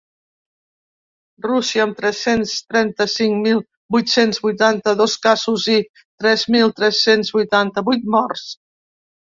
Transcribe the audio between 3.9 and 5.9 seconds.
vuit-cents vuitanta-dos casos i